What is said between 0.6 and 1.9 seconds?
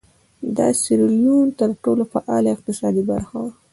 د سیریلیون تر